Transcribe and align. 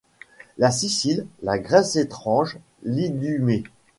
La 0.57 0.71
Sicile, 0.71 1.27
la 1.43 1.59
Grèce 1.59 1.95
étrange, 1.95 2.57
l’Idumée 2.81 3.63